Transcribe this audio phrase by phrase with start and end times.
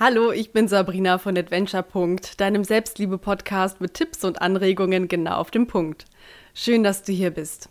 [0.00, 1.84] Hallo, ich bin Sabrina von Adventure.
[2.36, 6.04] deinem Selbstliebe-Podcast mit Tipps und Anregungen genau auf dem Punkt.
[6.54, 7.68] Schön, dass du hier bist.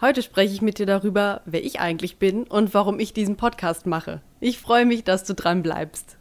[0.00, 3.86] Heute spreche ich mit dir darüber, wer ich eigentlich bin und warum ich diesen Podcast
[3.86, 4.20] mache.
[4.40, 6.16] Ich freue mich, dass du dran bleibst.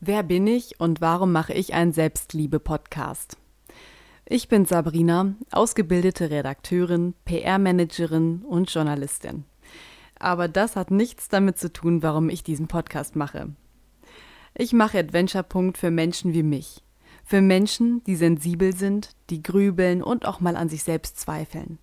[0.00, 3.36] Wer bin ich und warum mache ich einen Selbstliebe-Podcast?
[4.26, 9.44] Ich bin Sabrina, ausgebildete Redakteurin, PR-Managerin und Journalistin.
[10.18, 13.54] Aber das hat nichts damit zu tun, warum ich diesen Podcast mache.
[14.54, 16.82] Ich mache Adventure Punkt für Menschen wie mich.
[17.22, 21.78] Für Menschen, die sensibel sind, die grübeln und auch mal an sich selbst zweifeln.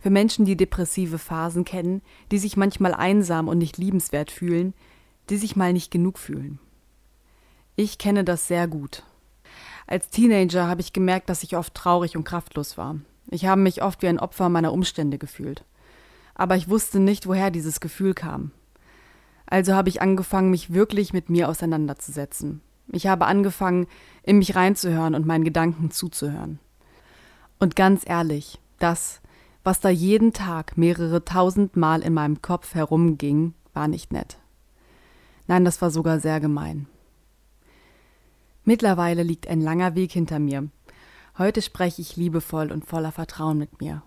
[0.00, 2.00] Für Menschen, die depressive Phasen kennen,
[2.32, 4.72] die sich manchmal einsam und nicht liebenswert fühlen,
[5.28, 6.58] die sich mal nicht genug fühlen.
[7.76, 9.02] Ich kenne das sehr gut
[9.86, 12.96] als Teenager habe ich gemerkt, dass ich oft traurig und kraftlos war.
[13.30, 15.64] Ich habe mich oft wie ein Opfer meiner Umstände gefühlt.
[16.34, 18.50] Aber ich wusste nicht, woher dieses Gefühl kam.
[19.46, 22.60] Also habe ich angefangen, mich wirklich mit mir auseinanderzusetzen.
[22.92, 23.86] Ich habe angefangen,
[24.22, 26.58] in mich reinzuhören und meinen Gedanken zuzuhören.
[27.58, 29.20] Und ganz ehrlich, das,
[29.62, 34.38] was da jeden Tag mehrere tausend Mal in meinem Kopf herumging, war nicht nett.
[35.46, 36.86] Nein, das war sogar sehr gemein.
[38.64, 40.68] Mittlerweile liegt ein langer Weg hinter mir.
[41.36, 44.02] Heute spreche ich liebevoll und voller Vertrauen mit mir.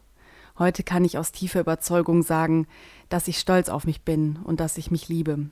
[0.57, 2.67] Heute kann ich aus tiefer Überzeugung sagen,
[3.09, 5.49] dass ich stolz auf mich bin und dass ich mich liebe.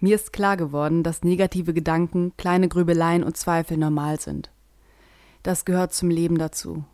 [0.00, 4.50] Mir ist klar geworden, dass negative Gedanken, kleine Grübeleien und Zweifel normal sind.
[5.42, 6.84] Das gehört zum Leben dazu.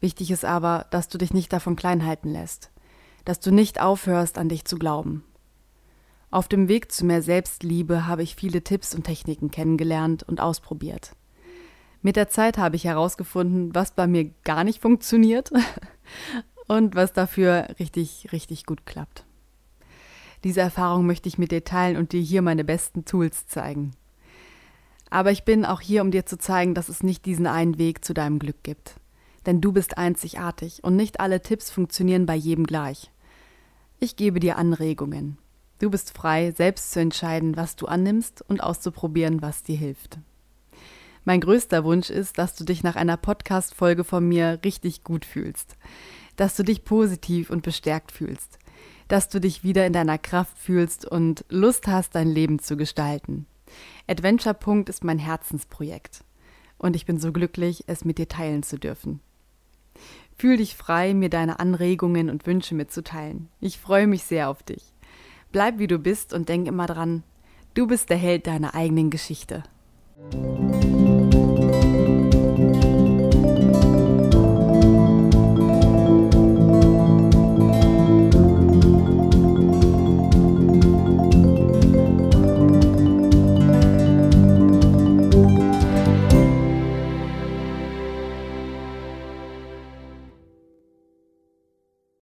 [0.00, 2.70] Wichtig ist aber, dass du dich nicht davon klein halten lässt,
[3.24, 5.24] dass du nicht aufhörst, an dich zu glauben.
[6.32, 11.14] Auf dem Weg zu mehr Selbstliebe habe ich viele Tipps und Techniken kennengelernt und ausprobiert.
[12.00, 15.52] Mit der Zeit habe ich herausgefunden, was bei mir gar nicht funktioniert
[16.68, 19.26] und was dafür richtig, richtig gut klappt.
[20.42, 23.90] Diese Erfahrung möchte ich mit dir teilen und dir hier meine besten Tools zeigen.
[25.10, 28.06] Aber ich bin auch hier, um dir zu zeigen, dass es nicht diesen einen Weg
[28.06, 28.94] zu deinem Glück gibt.
[29.44, 33.10] Denn du bist einzigartig und nicht alle Tipps funktionieren bei jedem gleich.
[34.00, 35.36] Ich gebe dir Anregungen,
[35.82, 40.20] Du bist frei, selbst zu entscheiden, was du annimmst und auszuprobieren, was dir hilft.
[41.24, 45.74] Mein größter Wunsch ist, dass du dich nach einer Podcast-Folge von mir richtig gut fühlst.
[46.36, 48.60] Dass du dich positiv und bestärkt fühlst.
[49.08, 53.46] Dass du dich wieder in deiner Kraft fühlst und Lust hast, dein Leben zu gestalten.
[54.06, 56.22] Adventure Punkt ist mein Herzensprojekt.
[56.78, 59.18] Und ich bin so glücklich, es mit dir teilen zu dürfen.
[60.38, 63.48] Fühl dich frei, mir deine Anregungen und Wünsche mitzuteilen.
[63.58, 64.91] Ich freue mich sehr auf dich.
[65.52, 67.22] Bleib wie du bist und denk immer dran,
[67.74, 69.62] du bist der Held deiner eigenen Geschichte.